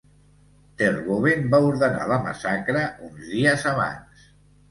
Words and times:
Terboven 0.81 1.43
va 1.51 1.59
ordenar 1.65 2.07
la 2.13 2.17
massacre 2.23 2.83
uns 3.09 3.27
dies 3.35 3.67
abans. 3.75 4.27